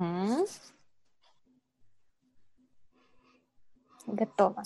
[0.00, 0.46] М.
[4.06, 4.62] Готово.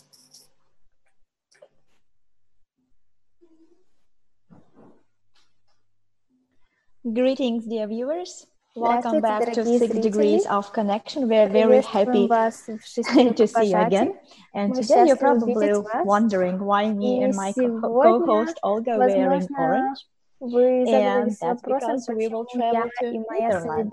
[7.05, 8.47] Greetings, dear viewers.
[8.75, 10.01] Welcome Здравствуйте, back to дорогие Six зрители.
[10.03, 11.29] Degrees of Connection.
[11.29, 14.15] We're very Приветствуем happy вас в шестерых to see you again.
[14.15, 14.15] пожатий.
[14.55, 16.07] And Мы today you're счастливы probably видеть вас.
[16.07, 19.99] wondering why me И and my co- сегодня, co-host Olga wearing возможно, orange.
[20.41, 23.91] Вы And задались that's вопросом, because we will почему я travel to и моя Netherlands.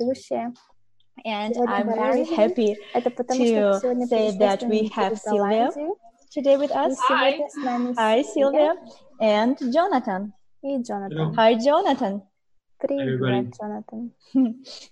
[1.17, 1.25] Соведущая.
[1.25, 2.35] And Сегодня I'm мы very едем.
[2.37, 5.97] happy Это потому, что to сегодня say that we путешествуем have через Sylvia Голландию.
[6.35, 6.95] today with И us.
[7.09, 8.77] сегодня с нами Hi, Сильвия Sylvia.
[9.21, 10.33] And Jonathan.
[10.63, 11.35] и Джонатан.
[11.37, 12.23] Hi, Jonathan.
[12.81, 13.51] Привет, everybody.
[13.51, 14.13] Джонатан.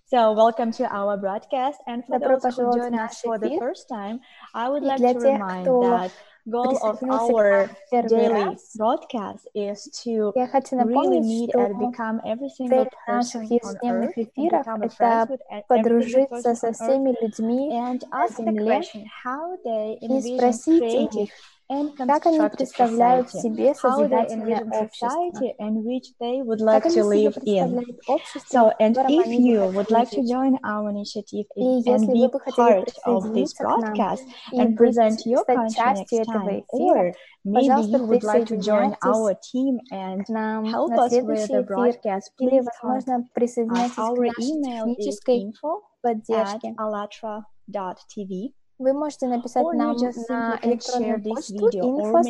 [0.06, 1.80] So, welcome to our broadcast.
[1.86, 3.58] And for Добро those who пожаловать в join us наш for the эфир.
[3.60, 4.20] first time,
[4.54, 6.10] I would И like для to тех, remind кто that
[6.46, 10.76] goal of присоединился к our нам в первый daily раз, broadcast is to я хочу
[10.76, 14.22] really напомнить, meet что and become every single цель person наших on ежедневных earth and
[14.24, 17.16] эфиров become a это friends with e- every single подружиться person со on earth всеми
[17.22, 21.30] людьми and на ask the Земле question how they и envision спросить
[21.71, 25.07] у creative них, and как они constructive представляют society, себе how they созидательное envision общество,
[25.09, 27.33] society in which they would как like они to себе live in.
[27.33, 30.31] представляют общество, So, в and котором if они бы you хотели would like to жить.
[30.31, 33.67] join our initiative И and если be вы бы хотели part of this присоединиться к
[33.67, 37.13] нам broadcast и and быть, present your стать country частью next этого time, эфира, or
[37.43, 40.95] maybe пожалуйста, you would like to join присоединяйтесь our team and к нам help на
[40.95, 43.33] us with следующий the эфир broadcast, или, please возможно, contact us.
[43.33, 46.75] присоединяйтесь к Our нашей email is технической info at поддержке.
[46.77, 48.53] alatra.tv.
[48.82, 52.22] Вы можете написать Or нам на электронную почту info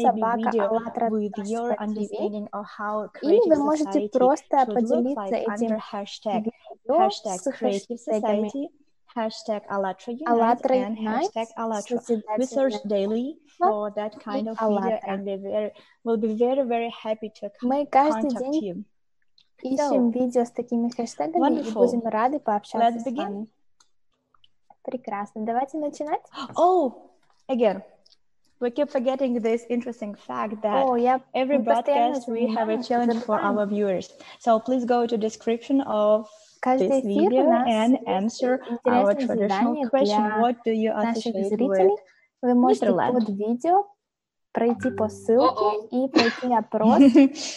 [3.23, 5.79] или вы можете просто поделиться этим
[6.85, 8.71] видео с хэштегами
[9.15, 12.01] hashtag Alatra Unite, АЛЛАТРА and Unite, hashtag Alatra.
[12.39, 15.73] We search созидательное daily for that kind of video, and we very
[16.05, 18.85] will be very very happy to con- Мы каждый contact день you.
[19.63, 23.25] ищем So, видео с такими хэштегами и будем рады пообщаться Let's с begin.
[23.25, 23.47] вами.
[24.84, 25.46] Прекрасно.
[25.46, 26.22] Давайте начинать.
[26.56, 26.94] Oh,
[27.50, 27.84] again,
[28.62, 32.70] we keep forgetting this interesting fact that О, я every мы постоянно broadcast we have
[32.70, 33.58] a забываем, challenge for забываем.
[33.58, 34.10] our viewers.
[34.40, 36.28] So please go to description of
[36.62, 38.08] Каждый this эфир у video нас and есть
[38.44, 41.90] answer our интересное traditional задание question: для What do you наших associate зрителей.
[41.90, 41.98] with
[42.42, 43.14] Вы можете Нидерланд?
[43.26, 43.86] под видео
[44.53, 47.01] пройти по ссылке и пройти опрос.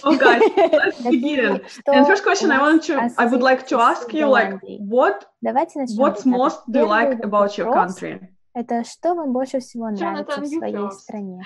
[0.04, 1.62] Oh, guys, let's begin.
[1.88, 5.80] And first question I want to, I would like to ask you, like, what, Давайте
[5.80, 5.98] начнем.
[6.00, 8.20] what's most do you like about your country?–
[8.56, 11.44] Это что вам больше всего нравится Jonathan, в you своей стране?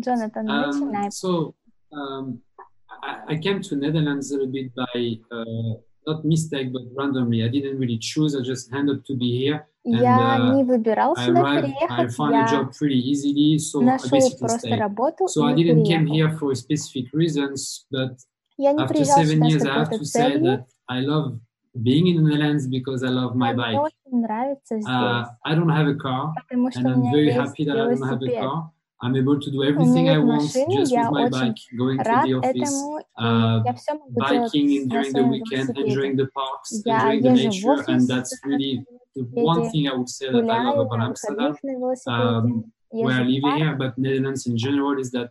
[0.00, 1.10] Джонатан, Um, начинай.
[1.10, 1.54] so
[1.92, 2.40] um,
[3.02, 5.74] I, I came to Netherlands a little bit by uh,
[6.06, 7.42] not mistake but randomly.
[7.42, 8.36] I didn't really choose.
[8.36, 9.66] I just ended to be here.
[9.83, 11.65] Я and, uh, не выбирал I сюда arrived.
[11.65, 14.77] I переехать, found a я job pretty easily, so I нашел basically просто stayed.
[14.79, 16.13] работу So I и didn't came переехал.
[16.13, 18.17] here for specific reasons, but
[18.57, 20.43] Я не after приезжал seven сюда с years, I have какой-то to say целью.
[20.45, 21.39] that I love
[21.81, 23.79] being in the Netherlands because I love my Мне bike.
[23.79, 27.11] очень нравится здесь, Uh, I don't have a car, потому что and у I'm меня
[27.13, 28.41] very есть happy that I don't have a велосипед.
[28.43, 28.69] car.
[29.01, 31.77] I'm able to do everything нет I want машины, just я with my очень bike,
[31.77, 34.93] going to Рад the office, этому, и uh, я все могу делать biking in, на
[34.93, 35.87] during the своем weekend, велосипеде.
[35.87, 38.85] enjoying the parks, Я enjoying the езжу в nature, and офис that's на really
[39.15, 41.63] the велосипеде, one thing I would say that I гуляю love about на Amsterdam, выходных
[41.63, 43.57] на велосипеде, um, where I езжу в live парк.
[43.59, 45.29] here, but Netherlands in general is that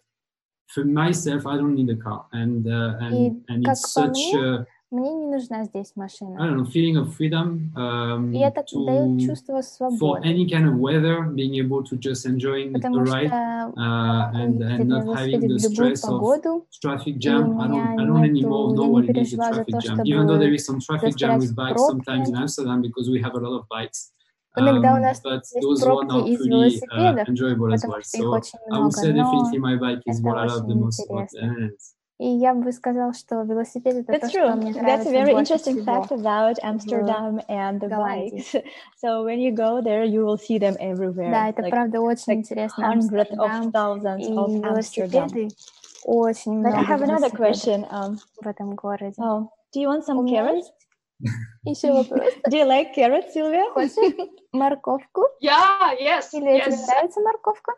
[0.74, 4.00] for myself I don't need a car, and uh, И and and как it's по
[4.00, 6.37] such мне, a мне не нужна здесь I машина.
[6.37, 10.65] don't know feeling of freedom um, И это дает to чувство for свободы, any kind
[10.67, 14.63] of weather, being able to just enjoying a потому что ride я uh, and могу
[14.63, 17.49] and ездить на not having велосипеде the в любую stress of погоду, traffic и jam.
[17.49, 19.13] у I меня don't I don't anymore нету, know я what не it is a
[19.13, 19.99] переживаю за traffic то, jam.
[20.05, 22.41] Even though чтобы there is some traffic jam застрять with в bikes sometimes in пробке.
[22.43, 24.11] Amsterdam because we have a lot of bikes.
[24.55, 27.73] Иногда у Um, нас but есть those one пробки are из pretty uh, велосипедов, enjoyable
[27.73, 28.01] as потому well.
[28.03, 30.37] что их So очень I would много, say но definitely my bike is это what
[30.37, 31.71] I love the очень most about интересно.
[32.22, 32.22] the Netherlands.
[32.22, 34.54] И я бы сказал, что велосипед это то, That's что true.
[34.56, 38.44] мне That's a нравится very больше interesting всего fact about в Amsterdam and the Голландии.
[38.52, 38.64] bikes.
[39.02, 42.32] So when you go there, you will see them Да, everywhere, это like правда очень
[42.32, 42.84] like интересно.
[42.84, 45.28] hundreds of Амстердам thousands и of Amsterdam.
[45.28, 45.48] велосипеды,
[46.04, 47.86] очень But I много have another велосипедов question.
[47.92, 49.14] Um, в этом городе.
[49.20, 50.64] oh, do you want У some меня carrots?
[51.64, 52.32] есть еще вопрос.
[52.48, 53.70] Do you like carrots, Sylvia?
[53.72, 53.96] Хочешь
[54.52, 55.22] морковку?
[55.42, 56.86] Yeah, yes, Или тебе yes.
[56.86, 57.74] нравится морковка?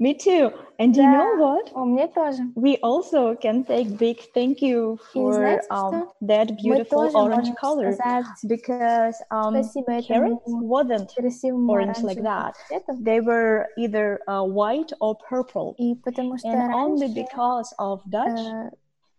[0.00, 0.50] Me too.
[0.78, 1.72] And do you know Да, what?
[1.74, 2.42] о, мне тоже.
[2.56, 6.12] We also can say big thank you И for знаете um, что?
[6.22, 11.72] that Мы beautiful тоже orange можем color сказать because um, спасибо carrots этому wasn't красивому
[11.72, 12.54] orange like оранжевому that.
[12.68, 12.92] цвету.
[13.04, 15.74] They were either uh, white or purple.
[15.78, 18.70] И потому что And only раньше because of Dutch, э,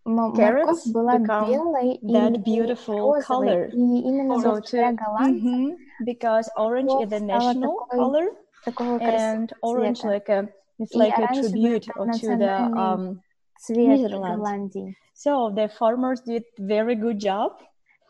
[0.04, 3.24] м- carrots морковь была become белой that и beautiful розовой.
[3.24, 3.70] color.
[3.72, 7.98] И именно So благодаря to голландцам Mhm, because orange is морковь the стала national такой,
[7.98, 10.08] color такого and красивого orange цвета.
[10.08, 13.20] like a it's И like a оранжевый tribute это to the национальный um,
[13.60, 14.36] цвет Netherlands.
[14.36, 14.94] Голландии.
[15.14, 17.52] So the farmers did very good job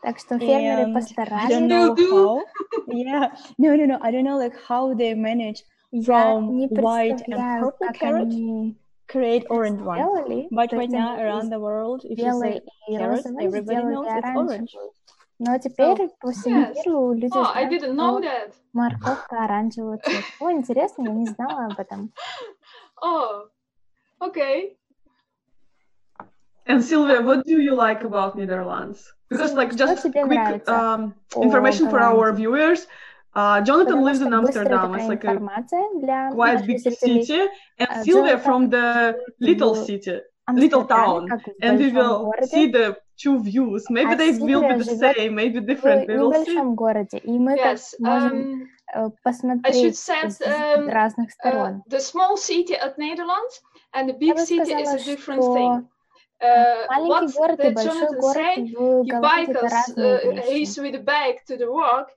[0.03, 1.67] Так что фермеры And I don't постарались.
[1.67, 2.11] know Still do.
[2.15, 2.43] how.
[2.87, 3.35] Yeah.
[3.57, 3.97] No, no, no.
[4.01, 7.97] I don't know like how they manage Я from не white and представляю, purple как
[7.97, 8.75] carrot они
[9.07, 9.97] create orange one.
[9.97, 10.47] сделали.
[10.51, 12.95] But То right есть now они around из the world, if you белой say и
[12.97, 14.75] carrots, розовой everybody сделали knows it's orange.
[15.38, 16.74] Но теперь по всему Yes.
[16.74, 18.52] миру люди Oh, I знают, didn't know что that.
[18.72, 20.24] морковка оранжевого цвета.
[20.40, 22.12] О, интересно, я не знала об этом.
[23.02, 23.48] Oh,
[24.20, 24.76] okay.
[26.66, 29.12] And Sylvia, what do you like about Netherlands?
[29.28, 32.86] Because, like, just quick um, о information for our viewers.
[33.34, 34.94] Uh, Jonathan Потому lives in Amsterdam.
[34.94, 35.40] It's like a
[36.32, 37.48] quite big city,
[37.78, 40.20] and Uh, Sylvia Jonathan from the little city,
[40.54, 41.28] little town,
[41.60, 43.83] and we will городе, see the two views.
[43.89, 46.07] Maybe а they will be Сильвия the живет same, maybe в different.
[46.07, 46.39] We will see.
[46.41, 47.95] небольшом городе, и мы как Yes.
[47.99, 51.83] можем Um, э, I should посмотреть say с um, разных uh, сторон.
[51.89, 53.61] the small city at Netherlands
[53.93, 55.87] and the Я big бы city is сказала, a different что thing.
[56.41, 59.69] Uh, маленький what город и that большой Jonathan город said, в he Голландии это bikes,
[59.69, 60.53] разные uh, вещи.
[60.53, 62.07] he's with a bag to the work.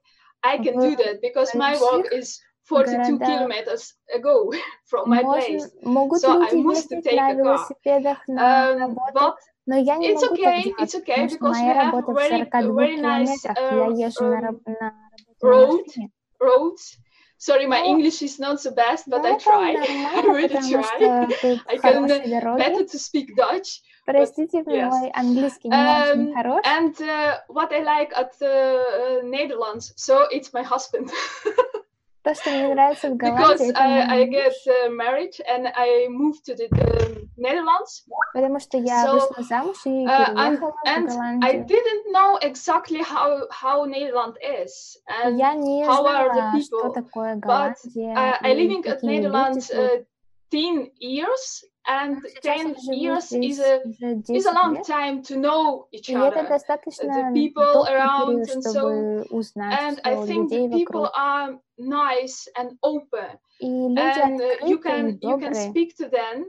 [0.44, 4.52] I can do В that because my work больших is 42 городах kilometers ago
[4.87, 5.70] from my можно, place.
[5.82, 7.37] могут So I люди must ездить take на a car.
[7.37, 9.34] велосипедах на Um, работу, but
[9.67, 11.75] но я не it's могу так okay, делать, it's okay потому что because we моя
[11.75, 14.67] have работа в very 42 very nice километрах, и я uh, езжу на, um, раб-
[14.67, 15.82] на работу на road.
[15.87, 16.11] машине.
[16.40, 16.96] roads.
[17.38, 19.70] Sorry, my Ну, English is not so best, but Ну, I это try.
[19.70, 20.82] I нормально, really потому try.
[20.82, 22.61] что тут I can uh, хорошие дороги.
[22.62, 23.81] better to speak Dutch.
[24.05, 24.90] Простите, yes.
[24.90, 26.61] мой английский не очень Um, хорош.
[26.64, 31.11] and uh, what I like at uh, Netherlands, so it's my husband.
[32.26, 35.40] То, что мне нравится в because Голландии, это I, I мой get муж, uh, married
[35.49, 38.05] and I moved to the um, Netherlands.
[38.32, 41.67] потому что я so, вышла замуж и Uh, and переехала в and I Голландию.
[41.67, 46.76] didn't know exactly how how Netherlands is and Я не how are the знала, что
[46.79, 46.93] people.
[46.94, 49.76] такое But Голландия uh, I и living at какие люди Netherlands тут.
[49.76, 50.05] uh,
[50.49, 54.51] 10 years, and Сейчас 10 я живу years is здесь a уже is 10 a
[54.53, 56.47] long лет, time to know each и это other.
[56.49, 60.67] достаточно the people долгий around период, and so чтобы узнать and I всё, think людей
[60.67, 61.17] the people вокруг.
[61.17, 65.69] are nice and open И люди and uh, you открытые и can you can добрые.
[65.71, 66.45] speak to them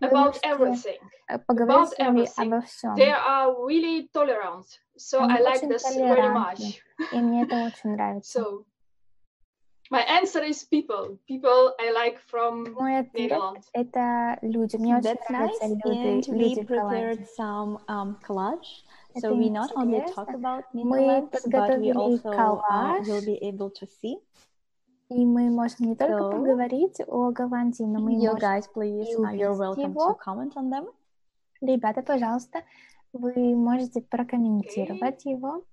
[0.00, 0.98] Вы about можете everything
[1.28, 2.46] э, поговорить about с ними everything.
[2.54, 2.94] обо всем.
[2.96, 4.66] they are really tolerant
[4.96, 6.80] so Они I like очень this very толерантны, much
[7.12, 8.40] и мне это очень нравится.
[8.40, 8.64] so
[9.92, 13.32] my answer is people people I like from Мой ответ
[13.74, 14.76] это люди.
[14.76, 15.58] Мне очень That's nice.
[15.60, 18.70] нравятся люди, And we люди в prepared some um, collage.
[19.20, 23.86] So we not only talk about Netherlands, but we also uh, will be able to
[23.86, 24.16] see.
[25.10, 29.06] и мы можем не только So, поговорить о Голландии, но мы You можем guys, please,
[29.10, 30.12] и uh, you're welcome его.
[30.12, 30.86] to comment on them.
[31.60, 32.62] Ребята, пожалуйста,
[33.12, 35.64] вы можете прокомментировать его.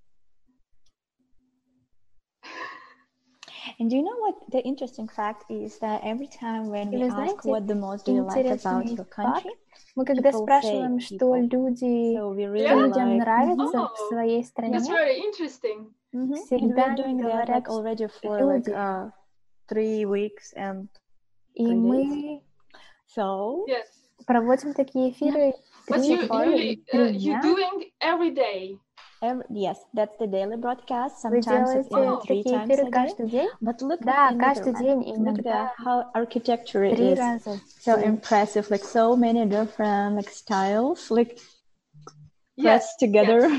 [3.79, 7.03] And do you know what the interesting fact is that every time when И we
[7.03, 9.51] вы ask знаете, what the most do you like about интересный your факт, country,
[9.95, 11.49] мы когда people спрашиваем, say что people.
[11.49, 12.75] люди, so we что really Yeah.
[12.87, 13.19] людям like.
[13.19, 16.31] нравится Oh, в своей стране, that's very interesting Mhm.
[16.31, 18.71] And всегда we're doing that говорят like already for like люди.
[18.71, 19.11] uh,
[19.67, 20.87] three weeks and
[21.55, 22.41] И three мы
[23.07, 23.87] so yes
[24.25, 25.53] проводим такие эфиры
[25.87, 27.41] but три you недели you и uh, три you дня.
[27.41, 28.79] doing every day
[29.22, 31.22] Every, yes, that's the daily broadcast.
[31.22, 32.90] Вы Sometimes it's even делаете three такие times эфиры a day.
[32.92, 33.48] каждый день?
[33.60, 34.80] But look Да, at the каждый Netherlands.
[34.80, 37.18] день, Look at иногда how architecture it три is.
[37.18, 37.50] раза.
[37.50, 38.04] в So день.
[38.06, 41.38] impressive, like so many different like styles, like
[42.56, 43.50] yes pressed together.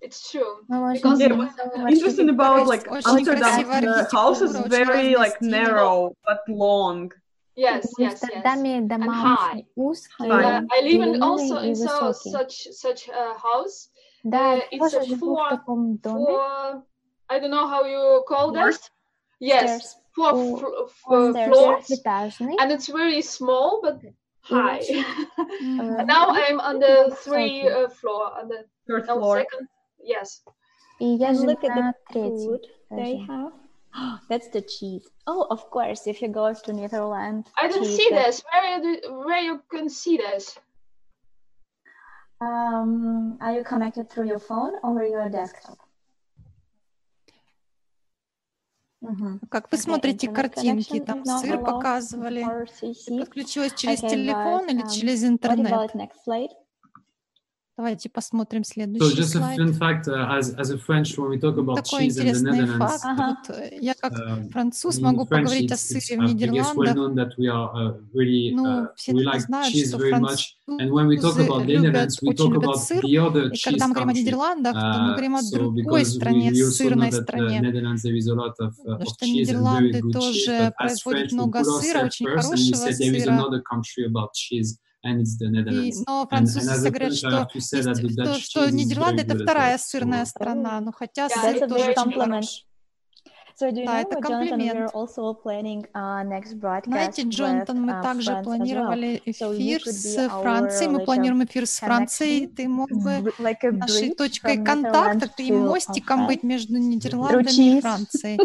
[0.00, 2.40] it's true Мы можем Because Yeah, делать what's целый interesting маршрут.
[2.40, 5.50] about like Очень Amsterdam, красивая the house is архитектура, очень very разные like стили.
[5.50, 7.10] narrow but long.
[7.10, 9.52] В yes yes yes Амстердаме дома high.
[9.52, 12.32] очень узкие, Uh, uh, I live in длинные also и in so, высокие.
[12.32, 13.90] such such a house
[14.23, 16.25] Да, uh, я it's тоже a живу в four- таком доме.
[16.25, 16.83] for
[17.29, 18.73] I don't know how you call that.
[18.73, 18.91] Floors?
[19.39, 19.95] Yes, Stairs.
[20.15, 21.47] four О, fl- f- Он stairs.
[21.53, 22.55] floors, трехэтажный.
[22.59, 23.99] and it's very small but
[24.41, 24.79] high.
[24.79, 25.03] э,
[25.61, 27.85] And now I'm on the three Высокий.
[27.85, 29.37] uh, floor, on the Third no, floor.
[29.39, 29.67] second.
[30.03, 30.41] Yes.
[30.99, 33.27] И я And живу look at на the третьем food they этаже.
[33.27, 33.51] have.
[34.29, 35.05] That's the cheese.
[35.25, 36.05] Oh, of course.
[36.07, 38.43] If you go to Netherlands, I didn't cheese see that- this.
[38.51, 40.57] Where you, where you can see this?
[42.42, 45.78] Um, are you connected through your phone or your desktop?
[49.02, 49.40] Mhm.
[49.50, 51.00] Как вы Okay, смотрите internet картинки?
[51.00, 52.42] Там сыр показывали.
[53.18, 55.90] подключилась через Okay, телефон but, или um, через What интернет?
[57.74, 59.58] Давайте посмотрим So следующий just a слайд.
[59.58, 62.30] fun fact, uh, as, as a French, when we talk about Такой cheese in the
[62.30, 63.00] интересный Netherlands, факт.
[63.04, 63.38] Ага.
[63.48, 66.94] Вот э, я как uh, француз могу French, поговорить о сыре в well Нидерландах.
[66.94, 69.96] known that we are uh, really, Ну, uh, все we наверное, like знают, cheese что
[69.96, 70.56] very much.
[70.68, 73.00] And when we talk французы about любят, Netherlands, we очень talk любят about сыр.
[73.04, 74.12] the other И cheese когда мы говорим о.
[74.20, 77.60] Нидерландах, то мы Uh, говорим о so другой стране, сырной uh, стране.
[77.62, 82.92] Uh, Потому что and Нидерланды тоже производят много сыра, очень and хорошего сыра.
[85.04, 91.26] И, но французы говорят, что, есть, что, что Нидерланды это вторая сырная страна, но хотя
[91.26, 92.42] Yeah, сыр тоже очень compliment.
[92.42, 92.66] хорош.
[93.60, 94.94] So do you Да, know, это комплимент.
[94.94, 100.90] also planning our next broadcast Знаете, Джонатан, мы uh, также планировали эфир с Францией.
[100.90, 102.46] Мы планируем эфир с Францией.
[102.46, 107.80] Ты мог бы нашей точкой контакта, ты uh, мостиком быть между Нидерландами и.
[107.80, 108.40] Францией.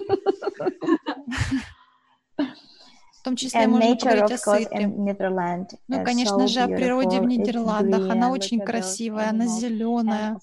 [3.27, 5.75] В том числе And можно nature, поговорить о сыре.
[5.89, 8.09] Ну, конечно so же, о природе в Нидерландах.
[8.09, 10.39] Она очень красивая, она зеленая.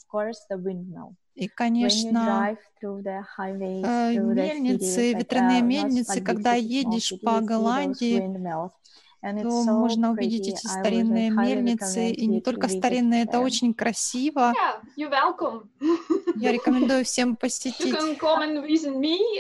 [1.35, 8.23] И, конечно, highways, э, мельницы, ветряные uh, мельницы, когда едешь по Голландии,
[9.33, 12.11] то можно увидеть эти старинные мельницы.
[12.11, 14.53] И не только старинные, это очень красиво.
[16.37, 17.95] Я рекомендую всем посетить.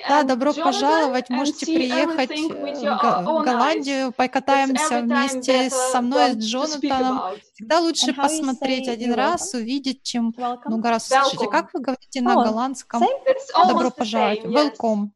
[0.09, 1.29] Да, добро пожаловать.
[1.31, 3.45] Можете приехать э, в.
[3.45, 7.21] Голландию, покатаемся вместе со better мной, с Джонатаном.
[7.55, 10.61] Всегда лучше посмотреть один раз, увидеть, чем Welcome.
[10.67, 11.43] много раз услышать.
[11.43, 13.03] А как вы говорите на голландском?
[13.69, 14.45] Добро пожаловать.
[14.45, 15.11] Welcome.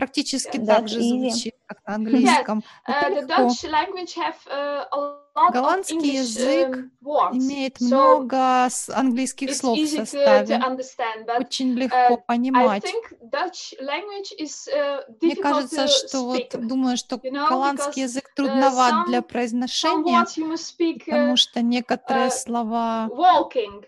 [0.00, 2.64] Практически That's так же звучит, как на английском.
[2.88, 3.26] Uh.
[3.26, 9.86] Dutch language have uh, of Голландский English язык um, Имеет so много английских слов в
[9.86, 10.58] составе.
[11.38, 12.84] Очень uh, легко I понимать.
[14.38, 19.22] is uh, Мне кажется, что вот думаю, что you know, голландский язык трудноват для some-
[19.22, 20.24] Some произношения,
[20.56, 23.84] speak uh, потому что некоторые э, слова, walking,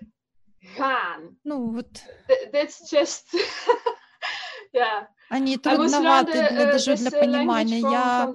[0.77, 1.37] gaan.
[1.45, 1.89] ну вот,
[2.29, 3.35] Th- That's just
[4.75, 5.07] yeah.
[5.33, 7.81] Они трудноваты uh, для, uh, даже для uh, понимания.
[7.81, 8.31] Я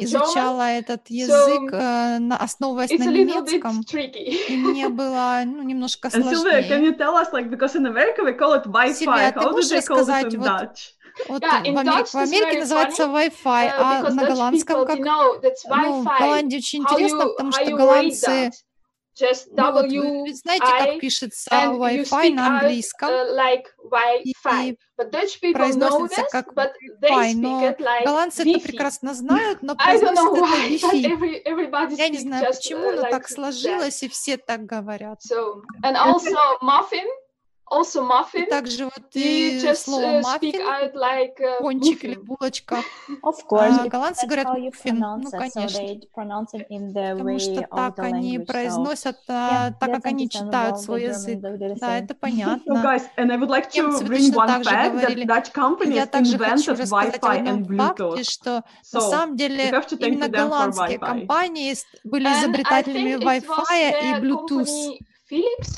[0.00, 6.34] изучала этот язык, э, на- основываясь на немецком, и мне было ну, немножко Э, сложнее.
[6.34, 9.32] Sylvia, can you tell us, like, because in America we call it Wi-Fi.
[9.32, 10.92] How do they call рассказать, in вот, Dutch?
[11.28, 14.98] Вот Yeah, в, Америке, в Америке называется Wi-Fi, Uh, а на голландском как?
[14.98, 16.18] Ну, в.
[16.20, 18.50] Голландии очень интересно, потому что голландцы?
[19.18, 24.76] Just ну вот вы W знаете, как пишется Wi-Fi на английском, uh, like Wi-Fi.
[24.98, 28.60] But Dutch people know произносится this, как but they speak но it like голландцы это
[28.60, 31.44] прекрасно знают, но I don't know произносят это Wi-Fi.
[31.46, 33.34] every, Я не знаю just почему, uh, но like так that.
[33.34, 35.20] сложилось, и все так говорят.
[35.22, 37.06] So, and also muffin,
[37.68, 38.46] also И muffin.
[38.48, 42.24] также вот и just слово uh, out like uh, пончик или muffin.
[42.24, 42.76] булочка,
[43.22, 45.30] Of course, а because голландцы that's говорят pronounce Ну.
[45.30, 45.80] So конечно.
[45.80, 48.42] they pronounce it in the Потому что так они language.
[48.42, 51.40] So произносят, yeah, а, так как они читают свой язык.
[51.40, 52.74] Да, это So, понятно.
[52.82, 55.26] guys, and I would like to Немцы bring точно one так же fact that говорили.
[55.26, 58.24] Dutch companies Я также хочу invented рассказать о Wi-Fi одном and факте, Bluetooth.
[58.30, 58.50] что
[58.92, 61.06] на So, самом you деле have to thank именно to them for голландские Wi-Fi.
[61.20, 64.66] компании были And I изобретателями think it was Wi-Fi и Bluetooth.
[64.66, 65.76] company Philips.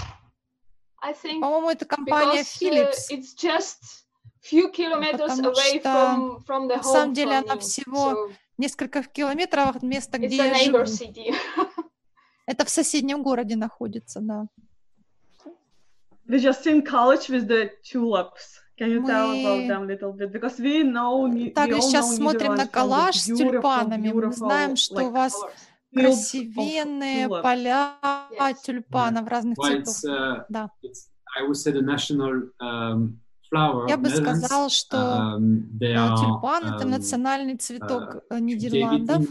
[1.03, 3.11] I think По-моему, это компания because uh, Philips.
[3.11, 4.05] it's just
[4.41, 8.33] few kilometers Потому away что from from the на самом home деле она всего So
[8.59, 10.79] несколько километров от места, it's где a я живу.
[10.85, 11.35] city.
[12.47, 14.47] Это в соседнем городе находится, да.
[16.27, 18.61] We just in college with the tulips.
[18.79, 20.31] Can you tell about Мы them a little bit?
[20.31, 24.13] Because we know, также сейчас know смотрим на коллаж с beautiful, тюльпанами.
[24.13, 25.51] Мы знаем, что у like, вас Colors.
[25.95, 27.95] Красивенные поля
[28.39, 28.57] Yes.
[28.65, 30.05] тюльпанов разных цветов.
[30.05, 30.71] uh, Да.
[30.85, 33.19] it's, I would say the national um,
[33.51, 34.97] flower Я бы сказал, что
[35.39, 39.27] Um, э, тюльпан это um, национальный цветок э, Нидерландов.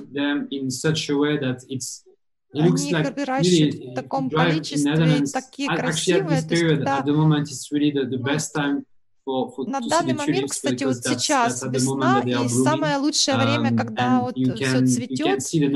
[2.53, 6.41] Они их выращивают в таком количестве, такие красивые.
[9.67, 14.85] На данный момент, кстати, вот сейчас весна и самое лучшее время, Um, когда вот все
[14.85, 15.67] цветет, и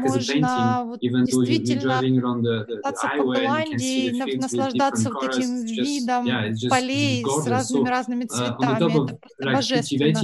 [0.00, 2.00] можно вот действительно
[2.66, 6.26] кататься по Голландии, наслаждаться вот just, видом
[6.70, 9.04] полей с разными-разными uh, цветами.
[9.38, 10.14] Это божественно.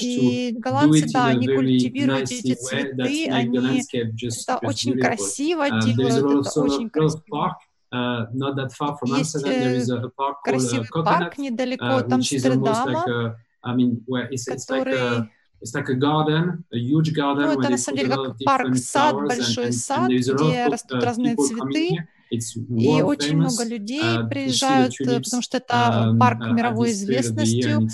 [0.00, 6.90] И голландцы, да, они культивируют эти цветы, они это очень красиво Um, делают, это очень
[6.90, 7.56] красиво.
[7.96, 9.60] Park, uh, not that far from Есть Amsterdam.
[9.60, 12.92] There э, is a, a park called uh, красивый Coconut, парк недалеко uh, almost Амстердама,
[12.92, 16.76] like a, I mean, where it's, it's like который a, it's like a garden, a
[16.76, 20.10] huge garden Ну, это на самом деле как парк, сад, and, большой and, and сад,
[20.10, 26.10] где растут uh, разные цветы, и очень много людей uh, приезжают, э, потому что это
[26.12, 27.88] um, парк uh, мировой известностью,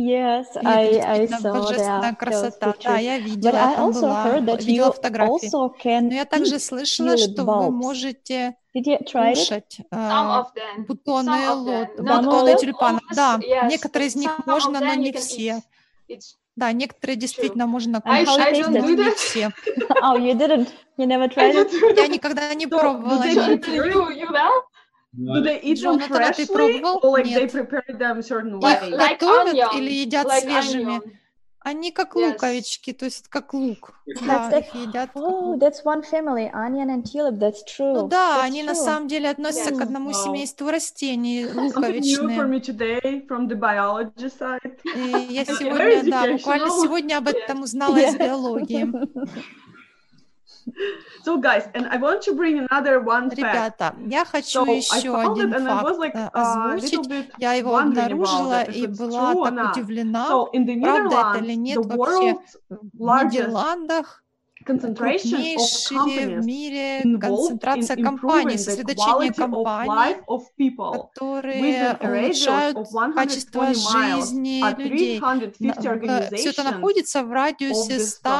[0.00, 2.74] Yes, I, I saw божественная those красота.
[2.82, 6.00] Да, я But видела, я там была, that видела фотографии.
[6.00, 8.56] Но я также слышала, что вы можете
[9.90, 10.86] а, them.
[10.86, 13.02] бутоны, Some of лот, бутоны тюльпанов.
[13.14, 15.60] Да, yes, некоторые из них some of можно, но не все.
[16.56, 18.26] Да, некоторые действительно можно кушать,
[18.68, 19.14] но не that.
[19.16, 19.50] все.
[20.02, 20.68] Oh, you didn't?
[20.96, 21.72] You never tried it?
[21.96, 22.08] Я that.
[22.08, 23.22] никогда не So, пробовала.
[23.24, 24.64] You, you well?
[25.12, 27.40] Э, Do they eat them ну, freshly, or like Нет.
[27.40, 28.74] they prepare them certain way?
[28.74, 29.78] Их like готовят onion.
[29.78, 30.98] или едят like свежими?
[30.98, 31.16] Onion.
[31.62, 32.32] Они как yes.
[32.32, 33.92] луковички, то есть как лук.
[34.26, 35.10] Да, that's их like, едят.
[35.14, 37.92] Oh, that's one family, onion and tulip, that's true.
[37.92, 38.66] Ну да, that's они true.
[38.68, 39.78] на самом деле относятся yes.
[39.78, 40.24] к одному wow.
[40.24, 42.38] семейству растений, луковичные.
[42.38, 44.78] for me today from the biology side.
[44.94, 48.08] И я сегодня, да, буквально сегодня об этом узнала yeah.
[48.08, 48.90] из биологии.
[51.24, 53.38] So, guys, and I want to bring another one fact.
[53.38, 57.30] Ребята, я хочу so еще один it, факт like, uh, озвучить.
[57.38, 64.22] Я его обнаружила и была так удивлена, so правда это или нет, вообще в Нидерландах
[64.64, 70.16] крупнейшие в мире концентрация компаний, сосредоточение компаний,
[70.92, 72.78] которые улучшают
[73.14, 75.20] качество жизни людей.
[76.36, 78.30] Все это находится в радиусе 100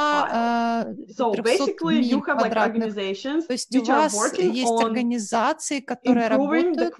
[1.33, 2.93] 300 э, миль квадратных.
[2.95, 6.97] То есть у вас есть организации, которые работают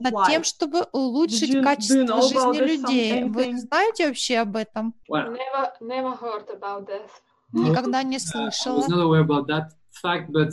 [0.00, 3.24] над тем, чтобы улучшить качество жизни людей.
[3.24, 4.94] Вы знаете вообще об этом?
[5.08, 7.10] Never, never heard about this.
[7.52, 8.84] Ну, Никогда не э, слышала.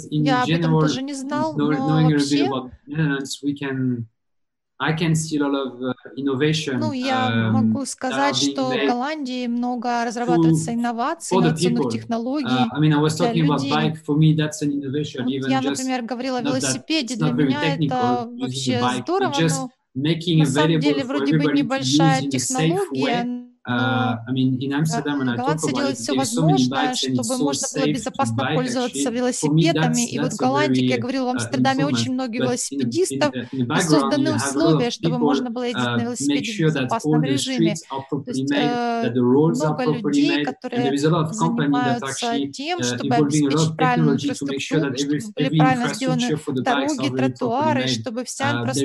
[0.10, 2.50] Я об этом тоже не знал, но вообще...
[4.80, 8.88] I can see a lot of uh, innovation, ну, я um, могу сказать, что в
[8.88, 13.98] Голландии много разрабатывается инноваций, инновационных технологий uh, I mean, I was talking about bike.
[14.04, 15.24] For me, that's an innovation.
[15.24, 19.36] Вот Even я, например, говорила о велосипеде, для меня это вообще здорово,
[19.96, 23.43] но на самом деле вроде бы небольшая технология,
[25.38, 30.10] Голландцы делают все возможное, чтобы можно было безопасно пользоваться велосипедами.
[30.10, 33.34] И вот в Голландии, я говорила, в Амстердаме очень много велосипедистов,
[33.70, 37.76] а созданы условия, чтобы можно было ездить на велосипеде в безопасном режиме.
[38.10, 45.94] То есть э, много людей, которые занимаются тем, чтобы обеспечить правильную инфраструктуру, чтобы были правильно
[45.94, 48.84] сделаны дороги, тротуары, чтобы вся инфраструктура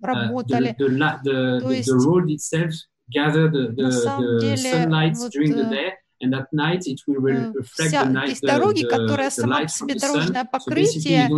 [0.00, 0.74] работали.
[0.78, 2.72] То есть, the road itself
[5.52, 5.90] э,
[6.22, 9.68] and at night it will э, reflect вся, the night, дороги, the, которая сама по
[9.68, 11.28] себе дорожное покрытие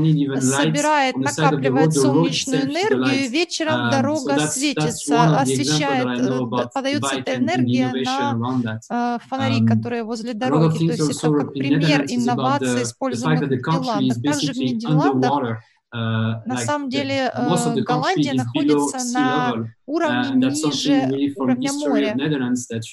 [0.41, 9.65] собирает, накапливает солнечную энергию, и вечером дорога светится, освещает, э, подается эта энергия на фонари,
[9.65, 10.79] которые возле дороги.
[10.79, 14.23] То есть это как пример инновации, используемых в Нидерландах.
[14.23, 15.59] Также в Нидерландах
[15.93, 22.17] на самом деле э, Голландия находится на уровне ниже уровня моря.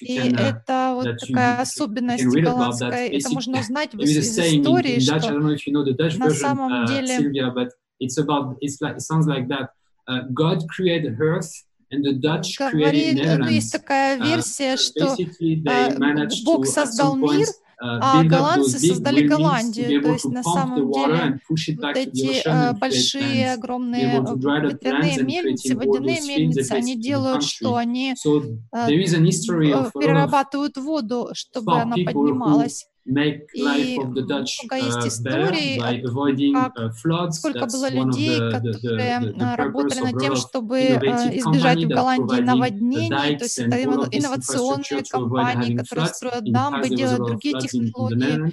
[0.02, 7.58] И это вот такая особенность голландская, это можно узнать из истории, что на самом деле
[8.02, 9.72] it's about it's like it sounds like that
[10.08, 11.52] uh, God created earth
[11.92, 13.46] and the Dutch created э, Netherlands.
[13.46, 15.16] Ну, есть такая версия, что
[15.68, 17.48] а, Бог создал мир,
[17.82, 24.68] а голландцы создали Голландию, то есть на самом деле вот эти э, большие, огромные э,
[24.68, 27.76] ветряные мельницы, водяные мельницы, они делают что?
[27.76, 28.16] Они э,
[29.98, 32.86] перерабатывают воду, чтобы она поднималась.
[33.06, 34.60] Make life of the Dutch
[35.24, 36.54] better by avoiding
[37.02, 37.40] floods.
[37.40, 43.46] Сколько было людей, которые э, работали над тем, чтобы э, избежать в Голландии наводнений, то
[43.46, 48.52] есть инновационные компании, которые строят дамбы, делают другие технологии.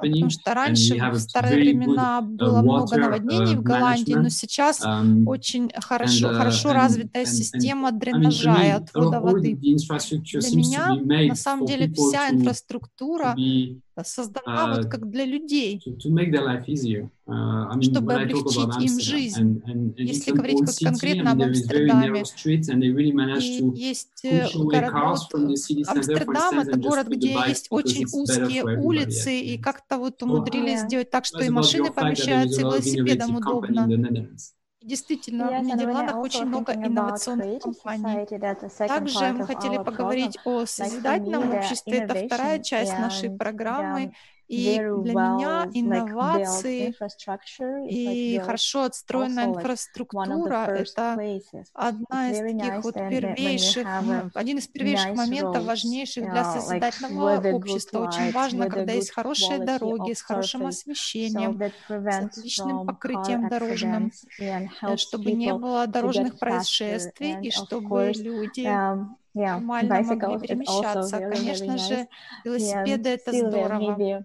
[0.00, 4.82] Потому что раньше, в старые времена, было много наводнений в Голландии, но сейчас
[5.26, 9.56] очень хорошо, хорошо развитая система дренажа и отвода воды.
[9.56, 10.94] Для меня,
[11.28, 16.10] на самом деле, вся инфраструктура be создана uh, вот как для людей, to, to.
[16.10, 19.40] Uh, I mean, чтобы облегчить им жизнь.
[19.40, 24.92] And, and, and Если говорить как конкретно об Амстердаме, really и есть э, город
[25.86, 31.42] Амстердам, это город, где есть очень узкие улицы, и как-то вот умудрились сделать так, что
[31.42, 33.88] и машины помещаются, и велосипедом удобно.
[34.82, 38.26] Действительно, в Нидерландах очень много инновационных компаний.
[38.86, 41.98] Также мы хотели поговорить о созидательном обществе.
[41.98, 44.12] Это вторая часть нашей программы.
[44.48, 46.94] И для меня инновации
[47.88, 51.18] и хорошо отстроенная инфраструктура— это
[51.72, 53.86] одна из таких вот первейших,
[54.34, 58.06] один из первейших моментов, важнейших для созидательного общества.
[58.06, 65.32] Очень важно, когда есть хорошие дороги с хорошим освещением, с отличным покрытием дорожным, э, чтобы
[65.32, 68.66] не было дорожных происшествий, и чтобы люди
[69.36, 71.18] yeah, нормально могли перемещаться.
[71.18, 72.08] Конечно really же, nice.
[72.44, 73.96] велосипеды yeah, это Silvia, здорово.
[73.96, 74.24] Maybe.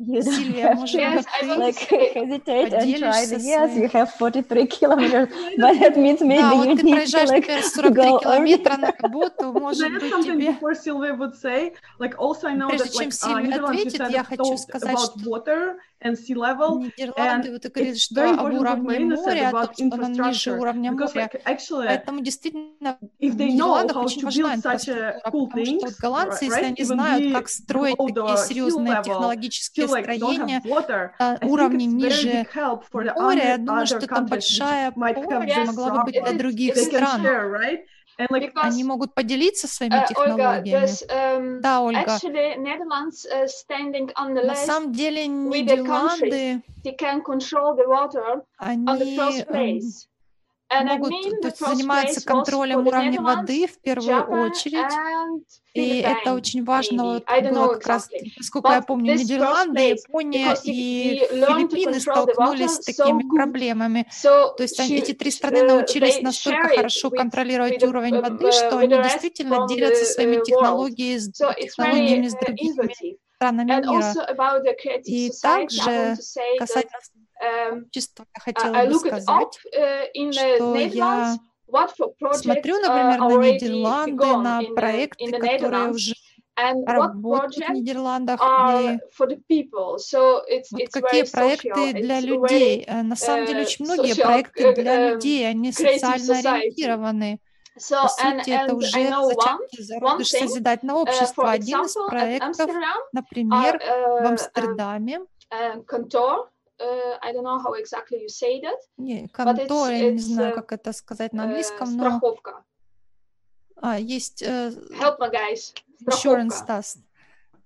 [0.00, 1.26] You Сильвия, может, yes,
[1.58, 6.52] like, hesitate and try the, yes, you have 43 kilometers, but that means maybe да,
[6.52, 10.52] you вот need to, like, 43 километра на работу, может быть, тебе...
[10.52, 14.10] Before Sylvia would say, like, also I know Прежде that, like, чем Сильвия uh, ответит,
[14.10, 15.18] я хочу сказать, что...
[15.28, 16.80] water, and sea level.
[16.80, 21.06] Нидерланды, вот ты говоришь, что об уровне моря, о что она ниже уровня моря.
[21.14, 26.48] Like, actually, Поэтому действительно в Нидерландах очень важна инфраструктура, cool потому что вот голландцы, right?
[26.48, 30.62] если они Even знают, как строить такие серьезные технологические строения,
[31.18, 32.46] а, уровни ниже
[32.92, 37.22] моря, я думаю, что там большая помощь могла бы быть для других стран.
[38.18, 40.84] Like, Они могут поделиться своими uh, технологиями.
[40.84, 42.16] Olga, um, да, Ольга.
[42.16, 48.42] Actually, Netherlands, uh, standing on the На самом деле Нидерланды, they can control the water
[48.58, 50.07] Они on the first place
[50.70, 54.92] могут то есть, занимаются контролем уровня воды в первую очередь.
[55.74, 62.00] И это очень важно вот, было как раз, насколько я помню, Нидерланды, Япония и Филиппины
[62.00, 64.06] столкнулись с такими проблемами.
[64.22, 70.04] То есть эти три страны научились настолько хорошо контролировать уровень воды, что они действительно делятся
[70.04, 74.14] своими технологиями технологиями с другими странами мира.
[75.04, 76.16] И также
[76.58, 76.98] касательно
[77.90, 81.38] Чисто я хотела бы сказать, что я
[82.32, 86.14] смотрю, например, на Нидерланды, на проекты, которые уже
[86.86, 92.84] работают в Нидерландах, и вот какие проекты для людей.
[92.86, 97.40] Э, на самом деле очень многие проекты для людей, они социально ориентированы.
[97.74, 101.42] По сути, это уже зачатки зародыш созидательного общества.
[101.42, 102.70] Uh, Один из проектов,
[103.12, 105.20] например, в Амстердаме,
[106.80, 108.78] Э, I don't know how exactly you say that.
[108.96, 112.04] Не, it's я не знаю, э, как это сказать на э, английском, но...
[112.04, 112.64] Страховка.
[113.76, 114.42] А, есть...
[114.42, 115.74] Help me, guys.
[116.06, 116.82] Insurance, да.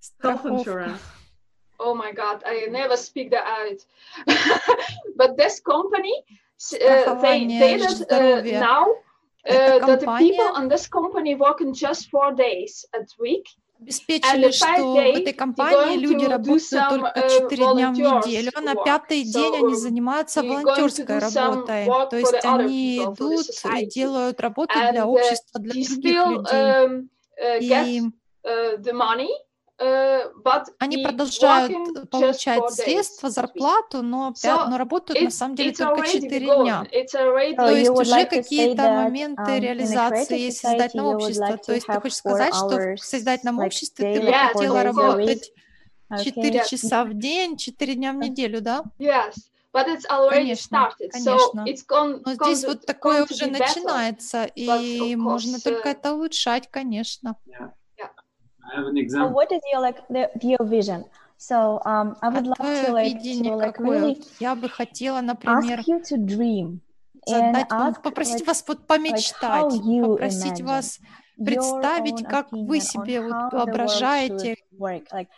[0.00, 0.98] Страховка.
[1.78, 3.84] Oh my God, I never speak that out.
[5.16, 6.24] But this company,
[6.74, 8.86] uh, they, they did uh, now...
[9.44, 13.44] Uh, that the people on this company work in just four days a week
[13.82, 19.22] обеспечили, что в этой компании люди работают только 4 дня в неделю, а на пятый
[19.24, 21.86] день они занимаются волонтерской работой.
[22.10, 23.46] То есть они идут
[23.78, 26.92] и делают работу для общества, для других людей.
[27.60, 28.02] И
[30.78, 36.84] они продолжают получать средства, зарплату, но, но работают на самом деле только 4 дня.
[37.56, 41.56] То есть уже какие-то моменты реализации есть в создательном обществе.
[41.56, 45.52] То есть ты хочешь сказать, что в создательном обществе ты бы хотела работать
[46.22, 48.84] 4 часа в день, 4 дня в неделю, да?
[49.72, 51.10] but it's already конечно, started.
[51.10, 51.60] Конечно.
[51.60, 57.36] So it's gone, Но здесь вот такое уже начинается, и можно только это улучшать, конечно.
[57.46, 57.70] Yeah.
[58.74, 59.28] Have an example.
[59.28, 61.04] So what is your like the, your vision?
[61.36, 62.56] So um, I would love
[62.86, 66.80] to like, to, like really Я бы хотела, например, ask you to dream
[67.26, 71.00] задать, ask, попросить like, вас вот помечтать, like попросить вас
[71.36, 74.56] представить, как вы себе вот воображаете,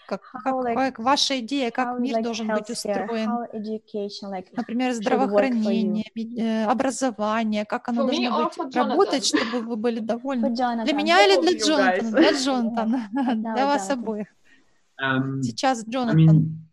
[0.07, 3.31] как, ваша идея, как мир должен быть устроен.
[4.57, 10.51] Например, здравоохранение, э, образование, как оно должно быть работать, чтобы вы были довольны.
[10.51, 12.11] Для меня или для Джонатана?
[12.11, 14.29] Для Джонатана, для вас обоих.
[14.99, 16.67] Эм, Сейчас Джонатан.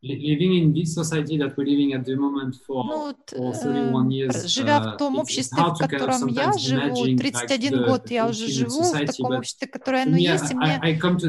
[0.00, 4.08] Living in this society that we're living at the moment for, ну, for э, 31
[4.10, 9.06] years, живя в том обществе, в котором я живу, 31 год я уже живу в
[9.06, 10.78] таком обществе, которое оно есть, и мне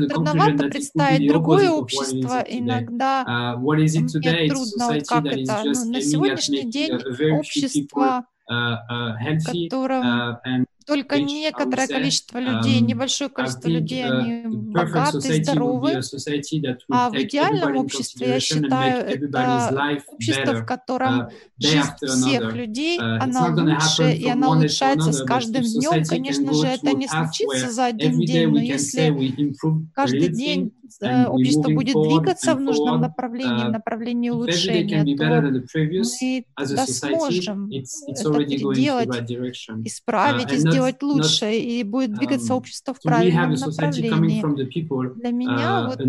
[0.07, 2.45] трудновато представить другое общество.
[2.47, 5.61] Иногда мне трудно, как это.
[5.65, 6.93] Ну, Но на сегодняшний день
[7.31, 10.37] общество, в котором
[10.89, 16.01] только некоторое количество людей, небольшое количество людей, они богаты, здоровы.
[16.89, 24.11] А в идеальном обществе, я считаю, это общество, в котором жизнь всех людей, она лучше,
[24.11, 26.03] и она улучшается с каждым днем.
[26.03, 29.53] Конечно же, это не случится за один день, но если
[29.93, 30.71] каждый день
[31.01, 35.41] Э, общество будет двигаться в нужном направлении, в направлении улучшения, то
[36.75, 39.31] мы сможем это переделать,
[39.85, 44.41] исправить и сделать лучше, и будет двигаться общество в правильном направлении.
[45.19, 45.99] Для меня вот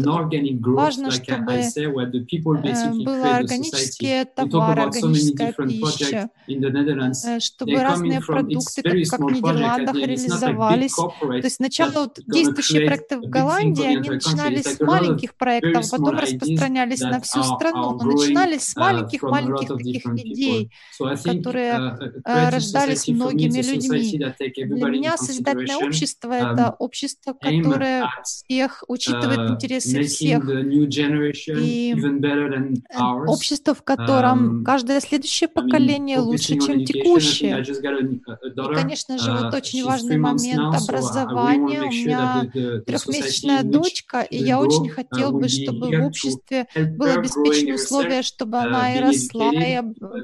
[0.66, 9.32] важно, чтобы э, было органические товары, органическая пища, э, чтобы разные продукты, как, как в
[9.32, 10.94] Нидерландах, реализовались.
[10.94, 17.20] То есть сначала действующие проекты в Голландии, они начинались с маленьких проектов, потом распространялись на
[17.20, 24.18] всю страну, но начинались с маленьких-маленьких таких идей, которые э, рождались многими людьми.
[24.18, 33.82] Для меня созидательное общество— это общество, которое всех учитывает интересы всех, и э, общество, в
[33.82, 37.62] котором каждое следующее поколение лучше, чем текущее.
[37.62, 41.82] И, конечно же, вот очень важный момент образования.
[41.82, 42.50] У меня
[42.86, 45.70] трехмесячная дочка, и я the idea как of в a одной creative
[46.30, 46.96] лодке на одном society.
[46.98, 47.24] корабле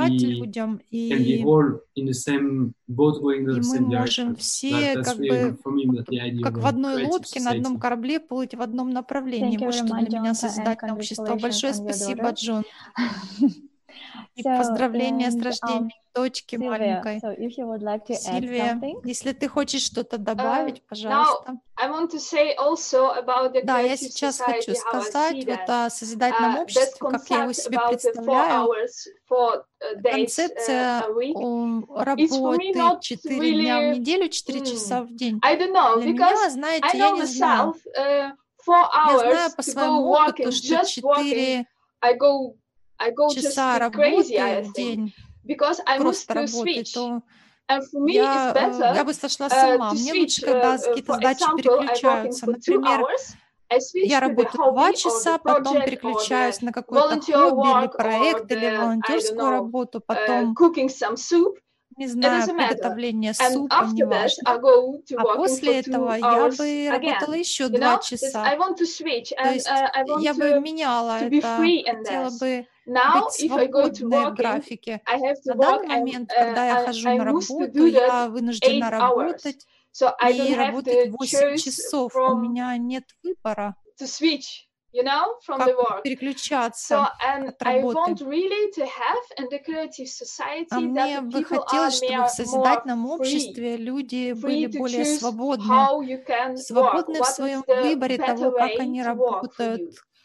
[4.96, 5.54] Сильвия, something.
[5.82, 6.78] если ты хочешь что-то добавить, now, пожалуйста.
[6.92, 9.08] I want to say also about the
[9.40, 10.84] Да, я creative сейчас хочу society,
[12.96, 13.64] how I
[24.76, 25.86] сказать see вот that.
[25.86, 28.62] о созидательном Uh, that обществе, как я его concept себе about the four представляю.
[28.62, 31.36] hours, four uh, days uh, Концепция a week.
[31.36, 35.40] о, It's for me работы 4 дня в неделю, 4 mm, часа в день.
[35.42, 37.76] Для меня, знаете, я не знаю.
[37.98, 38.32] uh,
[39.10, 41.66] Я знаю по своему опыту, что just walking, 4
[42.02, 42.63] I go, I go just
[43.34, 45.14] часа работы в день,
[45.46, 46.94] because I must просто работы, switch.
[46.94, 47.22] то
[47.70, 49.94] And for me, я, it's э, better я бы сошла с uh, ума.
[49.94, 52.46] Мне лучше, Uh, когда какие-то задачи переключаются.
[52.46, 53.06] Например,
[53.94, 60.02] я работаю два часа, потом переключаюсь на volunteer хобби или проект, или волонтерскую know, работу,
[60.06, 61.56] потом, cooking some soup.
[61.98, 63.90] Не знаю, приготовление супа,
[64.58, 68.44] go to А после этого я бы работала еще два часа.
[68.44, 75.02] То есть uh, я бы меняла это, хотела бы Now, быть свободной в графике.
[75.46, 79.66] На данный момент, uh, когда я хожу на работу, я вынуждена работать
[80.30, 82.16] и работать the 8 choice часов.
[82.16, 85.98] У меня нет выбора, to switch, you know, from как the work.
[85.98, 87.96] So переключаться and от I работы.
[87.96, 90.08] want really to have in the creative
[90.70, 95.06] А society мне that the бы хотелось, чтобы в созидательном free, обществе люди были более
[95.06, 99.82] свободны, work, свободны в своем выборе того, как они работают,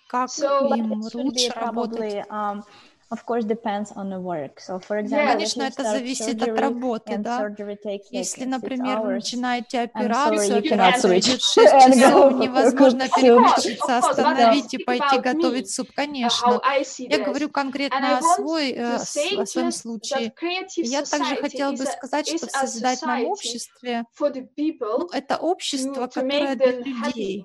[0.06, 2.14] как So им лучше работать.
[2.14, 2.62] probably, um,
[3.10, 4.60] of course, depends on the work.
[4.60, 7.48] So, for example, Конечно, это зависит от surgery работы, and да.
[7.48, 13.98] takes like Если, например, вы начинаете операцию, операция идет 6 and go часов, невозможно переключиться,
[13.98, 16.60] остановить и пойти готовить суп, how конечно.
[16.62, 18.98] I see Я говорю And конкретно I о, свой, э, о
[19.46, 20.32] своем случае.
[20.76, 26.56] я также society хотела бы сказать, что в созидательном society обществе, ну, это общество, которое
[26.56, 27.44] для людей,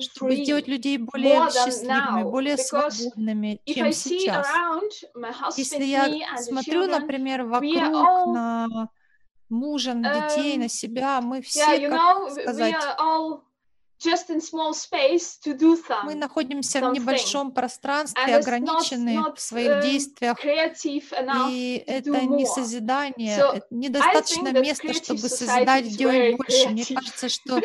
[0.00, 4.46] чтобы сделать людей более счастливыми, более свободными, чем I see сейчас.
[5.56, 7.74] Если я смотрю, например, вокруг
[8.34, 8.88] на
[9.48, 12.74] мужа, на детей, um, на себя, мы все, как сказать,
[14.02, 16.94] just in small space to do мы some находимся в something.
[16.94, 22.00] небольшом пространстве, And it's not, ограничены not в своих um, действиях, creative enough и to
[22.02, 22.54] do это не more.
[22.54, 26.68] созидание, So недостаточно места, creative чтобы созидать, делать больше.
[26.70, 27.56] Мне creative кажется, что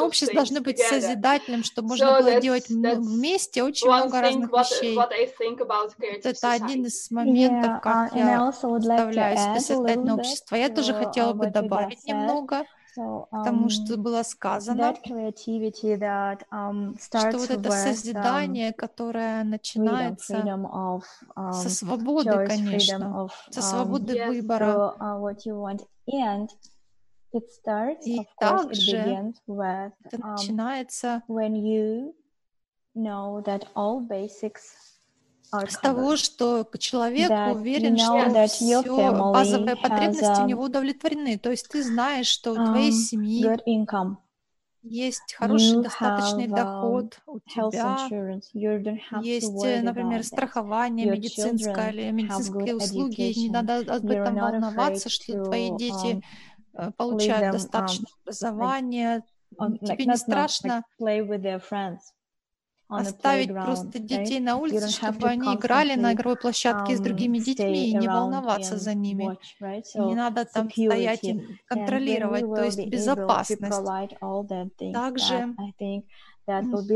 [0.06, 0.88] общество должно быть together.
[0.88, 4.50] созидательным, чтобы можно So было делать that's м- that's вместе очень one много thing разных
[4.50, 4.96] what вещей.
[4.96, 6.86] what I think about Вот creative это один society.
[6.86, 10.56] из моментов, Yeah, как uh, я представляю себе bit общество.
[10.56, 12.06] Я тоже хотела uh, бы добавить said.
[12.06, 12.64] немного
[12.96, 17.68] So, к тому, что um, было сказано, that creativity that um, что starts вот это
[17.68, 21.04] with um, созидание, которое freedom, начинается freedom of
[21.52, 24.28] со um, свободы, choice, freedom конечно, of со um, свободы Yes.
[24.28, 24.66] выбора.
[24.66, 26.48] do uh, what you want, and
[27.32, 32.12] it starts, И of course, it также begins with это um, начинается when you
[32.96, 34.89] know that all basics
[35.52, 38.82] с того, что человек уверен, что все
[39.12, 41.38] базовые потребности у него удовлетворены.
[41.38, 43.44] То есть ты знаешь, что у твоей um, семьи
[44.82, 48.08] есть хороший you достаточный have um, доход, у тебя
[49.20, 55.76] есть, например, страхование медицинское или медицинские услуги, не надо об этом волноваться, что твои to
[55.76, 56.22] дети um,
[56.74, 59.22] э, получают um, достаточное образование,
[59.58, 60.82] like тебе не like
[62.90, 64.06] оставить просто right?
[64.06, 68.08] детей на улице, чтобы они играли на игровой площадке с um, другими детьми и не
[68.08, 69.84] волноваться за ними, watch, right?
[69.94, 73.60] и не надо там стоять и контролировать, то есть безопасность.
[74.92, 75.54] Также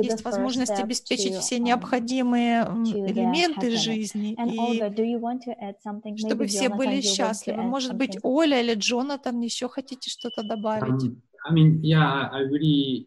[0.02, 7.62] есть возможность обеспечить все um, необходимые элементы жизни, и чтобы все были счастливы.
[7.62, 8.18] Может быть?
[8.22, 11.04] Оля или Джонатан еще хотите что-то добавить?
[11.04, 13.06] Um, I mean, yeah, I really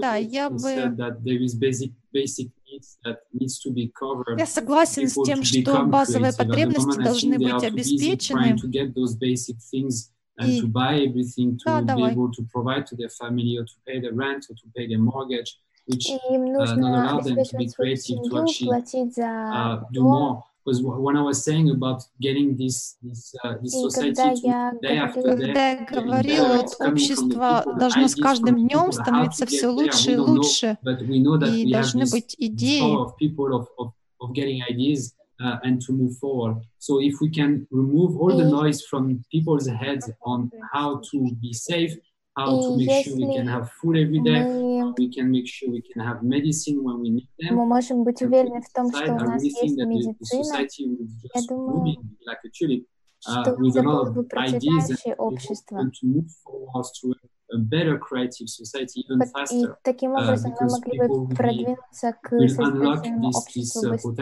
[0.00, 3.70] Да, what я you бы said that there is basic basic needs that needs to
[3.72, 6.34] be covered я for согласен с people тем, to что become базовые creative.
[6.34, 8.40] At the потребности moment, I должны think they быть are too busy обеспечены.
[8.40, 12.12] trying to get those basic things and И to buy everything to да, be давай.
[12.12, 14.98] able to provide to their family or to pay the rent or to pay their
[14.98, 17.96] mortgage, which Э, И им uh, not нужно allow them to be обеспечивать свою creative
[17.96, 22.01] to семью, actually платить за uh, do дом, More because when I was saying about
[22.19, 25.69] getting this this uh, this И society когда to я day after говорила, day, Когда
[25.69, 28.21] я getting говорила, better, вот it's coming from the общество people, the должно с ideas
[28.23, 30.25] каждым from the днем people, how становиться to все get there, лучше we и don't
[30.25, 32.79] know, лучше, but we know that и we have должны this, быть this идеи.
[32.79, 33.91] power of people of, of,
[34.21, 36.57] of getting ideas uh, and to move forward.
[36.79, 41.17] So if we can remove all the И- noise from people's heads on how to
[41.41, 41.97] be safe,
[42.37, 44.68] how to И make sure we если can have food every day, мы,
[44.99, 47.55] we can make sure we can have medicine when we need them.
[47.55, 49.63] мы можем быть and уверены put в том, aside, что у I нас really think
[49.63, 53.41] есть that the, the медицина, society will я just думаю, blooming like a tulip uh,
[53.41, 55.75] что with a это lot было бы of ideas and процветающее we общество.
[55.77, 60.11] want to move forward to a, a better creative society even Пот- И faster таким
[60.11, 63.33] uh, образом мы because могли people will бы be продвинуться к will unlock созидательному this
[63.33, 64.15] this обществу uh, быстрее.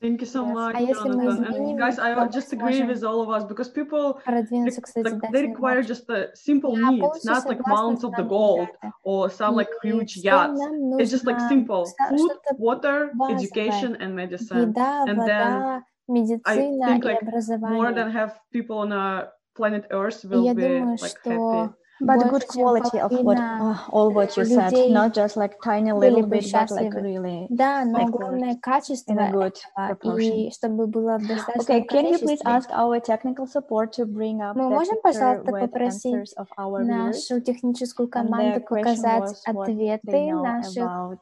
[0.00, 0.52] Thank you so Yes.
[0.54, 1.44] much, А если мы Jonathan.
[1.46, 4.20] And изменим, guys, I то мы just agree сможем with all of us because people
[4.22, 5.94] продвинуться к like, they созидательному require обществу.
[5.94, 8.68] just a simple Я needs, полностью not like согласна mounts с of the вами, gold
[8.68, 8.92] ребята.
[9.04, 10.58] or some like И huge что yachts.
[10.58, 13.38] нам It's just like нужно simple ста- food, что-то water, базовое.
[13.38, 14.72] education, and medicine.
[14.72, 17.94] Еда, And then вода, I медицина think и like more образование.
[17.94, 21.73] than half people on a planet Earth И will я be думаю, like что happy.
[22.01, 25.13] But больше, good чем quality of what половина uh, all what you said, людей not
[25.13, 27.01] just like tiny были little бы bit, but like счастливы.
[27.01, 30.33] really Да, но like главное качество in a good этого, proportion.
[30.47, 32.51] и чтобы было в достаточном Okay, can you please количестве.
[32.55, 36.33] ask our technical support to bring up Мы the можем, picture пожалуйста, with попросить answers
[36.37, 37.27] of our viewers?
[37.27, 41.19] нашу техническую And команду the question показать was what ответы they know наших about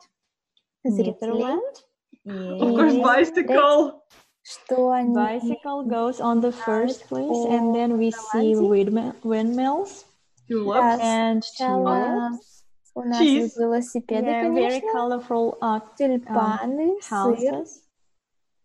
[0.86, 1.84] зрителей, Netherlands.
[2.28, 4.02] Of course, И bicycle.
[4.44, 8.70] что они Bicycle goes on the first place, and then we see Голландии.
[8.70, 10.06] windmill, windmills
[10.50, 11.00] Tulips.
[11.02, 12.64] and Сначала tulips.
[12.96, 13.42] у нас Cheese.
[13.44, 17.36] есть велосипеды, Yeah, very конечно, colorful uh, тюльпаны, сыр.
[17.36, 17.82] houses.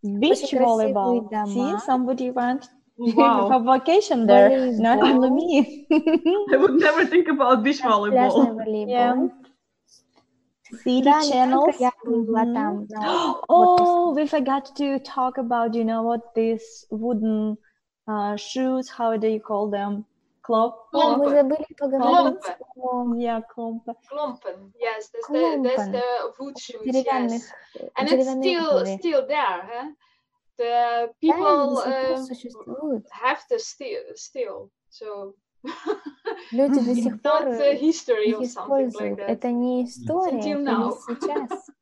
[0.04, 1.28] Beach красивые volleyball.
[1.46, 1.80] See, дома.
[1.84, 2.68] somebody went
[2.98, 3.48] Wow.
[3.48, 5.86] for vacation there, not only me.
[6.52, 8.54] I would never think about beach Пляжный volleyball.
[8.54, 8.86] волейбол.
[8.88, 9.28] Yeah.
[10.84, 11.64] City Да, не channels.
[11.66, 12.54] только я была Mhm.
[12.54, 12.86] там.
[12.88, 17.56] но Oh, we forgot to talk about, you know what, these wooden
[18.08, 20.04] uh, shoes, how do you call them?
[20.42, 20.88] Clop?
[20.92, 21.30] вот Мы Кломпы.
[21.30, 22.56] забыли поговорить Кломпы.
[22.76, 23.84] о Yeah, кломп.
[24.10, 24.72] Klompen.
[24.80, 25.92] Yes, that's the that's Klompen.
[25.92, 26.84] the wood shoes.
[26.84, 27.42] деревянных,
[27.74, 28.98] Yes, and it's деревянной still обуви.
[28.98, 29.62] still there.
[29.70, 29.94] Huh?
[30.58, 33.06] The Да, они people до сих пор uh, существуют.
[33.12, 34.70] have to steal still.
[34.90, 35.34] So
[36.52, 39.18] Люди до it's сих not пор the history их or something like используют.
[39.18, 39.28] that.
[39.28, 40.86] Это не история, Until это now.
[40.86, 41.66] не сейчас.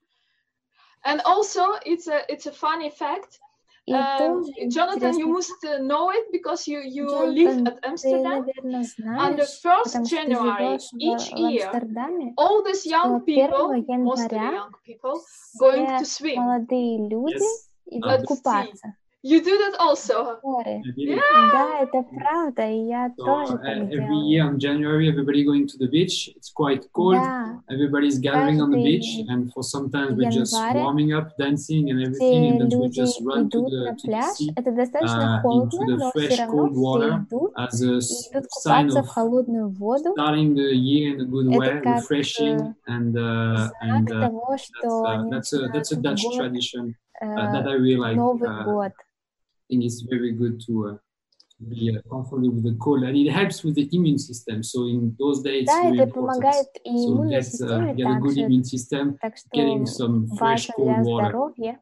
[1.05, 3.41] And also, it's a it's a funny fact.
[3.87, 7.67] И Um, тоже Jonathan, you интересный must uh, know it because you you Jonathan, live
[7.67, 8.23] at Ты, Amsterdam.
[8.23, 12.35] наверное, On знаешь, the first потому что ты January живешь в, each в year, Амстердаме,
[12.37, 15.21] all these young что people, 1 mostly января young people,
[15.59, 16.37] going to все swim.
[16.37, 18.27] молодые люди Yes, идут At sea.
[18.27, 20.41] купаться You do that also.
[20.41, 20.81] в море.
[20.83, 21.21] I did it.
[21.53, 24.25] Да, это правда, и я So тоже uh, так every делала.
[24.31, 26.31] year in January, everybody going to the beach.
[26.35, 27.21] It's quite cold.
[27.21, 31.37] Да, Everybody's gathering on the Каждый beach, and for sometimes we're just январь warming up,
[31.37, 33.97] dancing, and все everything, and then we люди just run to идут the на to
[33.97, 34.37] the пляж.
[34.41, 37.53] sea Это достаточно uh, холодно, into the но fresh все равно cold water все идут
[37.59, 40.15] as a и s- идут sign купаться of в холодную воду.
[40.17, 44.17] starting the year in a good Это way, как, refreshing, э, and uh, and Знак
[44.17, 47.27] uh, того, that's что uh, они that's a начинают that's a Dutch год, tradition uh,
[47.37, 48.17] э, that I really like.
[48.17, 48.93] Новый Uh, год.
[49.69, 50.99] I think it's very good to uh,
[51.59, 54.63] to be uh, comfortable with the cold, and it helps with the immune system.
[54.63, 56.43] So in those days, it's Да, very это important.
[56.43, 59.87] помогает и So иммунной get uh, системе get a good также, immune system, так getting
[59.87, 61.29] что some fresh важно cold для water.
[61.29, 61.81] здоровья.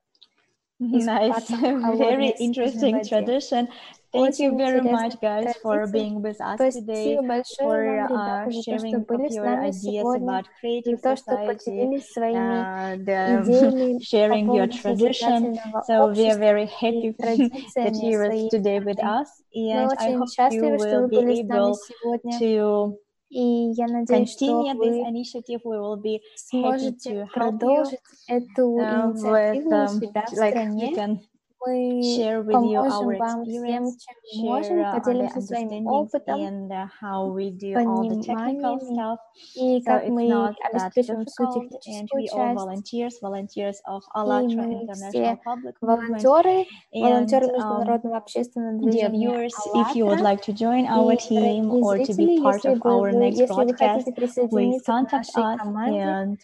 [0.81, 3.09] Nice, искупаться в холодной very снежной interesting воде.
[3.09, 3.69] tradition.
[4.14, 5.92] Thank you Очень very интересная much, guys, for традиция.
[5.92, 9.24] being with us today, Спасибо большое for вам, uh, ребята, за то, что sharing были
[9.26, 13.08] of с your нами ideas сегодня, about за creative то, что society поделились своими and
[13.08, 15.56] um, идеями по sharing your поводу tradition.
[15.56, 18.98] созидательного So we are общества very и happy that традициями you were своей today with
[19.00, 19.24] страны.
[19.24, 21.60] us, Мы and I очень hope you счастливы, что will вы be были с нами
[21.60, 22.98] able сегодня, to
[23.30, 25.62] и я надеюсь, что continue this вы initiative.
[25.66, 29.88] We will be happy сможете to help you продолжить эту uh, with инициативу у um,
[29.88, 31.20] себя в like стране.
[31.66, 34.94] We can Мы share with you поможем our вам всем, experience, чем можем, share uh,
[34.94, 39.20] the поделимся своим understandings опытом and uh, how we do all the technical пониманиями, stuff.
[39.56, 42.58] и So как it's мы not that обеспечим всю difficult, and техническую we all часть.
[42.60, 46.22] volunteers, volunteers of И ALLATRA мы International все Public Movement.
[46.22, 50.24] волонтеры, And волонтеры um, Международного общественного dear движения viewers, if you would «АЛЛАТРА».
[50.24, 52.90] like to join our И, team дорогие or to be зрители, part если of бы
[52.90, 56.38] our вы, next если вы broadcast, хотите please присоединиться к contact нашей us команде, and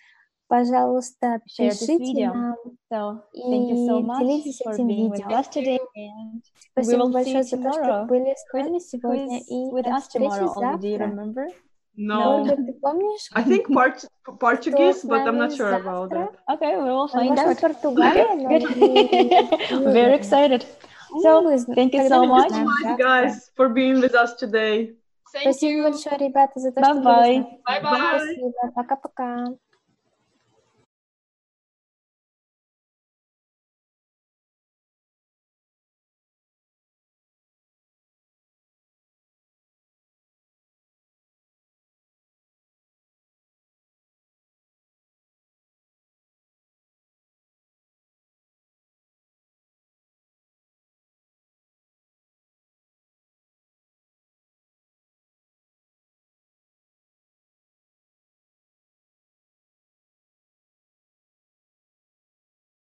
[0.49, 2.55] пожалуйста, пишите нам
[2.91, 5.29] So thank you so и much делитесь этим видео.
[6.71, 10.53] Спасибо большое за то, что были с нами сегодня, и with до us встречи tomorrow?
[10.55, 11.07] Olga, do you завтра.
[11.07, 11.47] remember?
[11.95, 12.45] No.
[13.35, 14.05] I think part
[14.39, 16.31] Portuguese, but I'm not sure about that.
[16.53, 17.59] Okay, we will find out.
[19.99, 20.65] Very excited.
[21.21, 21.31] So,
[21.75, 22.53] thank you so much.
[22.97, 24.95] guys, for being with us today.
[25.33, 25.83] Thank Спасибо you.
[25.83, 27.45] большое, ребята, за то, что Bye-bye.
[27.65, 28.71] Спасибо.
[28.73, 29.47] Пока-пока.